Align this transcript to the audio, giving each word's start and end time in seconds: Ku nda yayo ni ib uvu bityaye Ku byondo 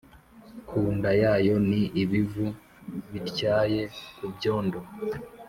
Ku 0.67 0.79
nda 0.97 1.11
yayo 1.23 1.55
ni 1.69 1.81
ib 2.01 2.11
uvu 2.21 2.45
bityaye 3.11 3.81
Ku 4.17 4.25
byondo 4.35 4.79